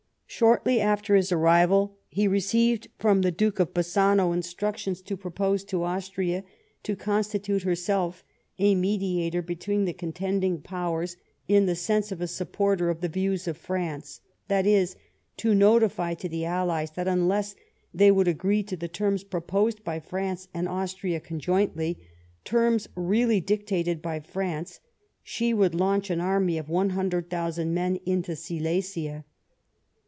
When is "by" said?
19.83-19.99, 24.01-24.19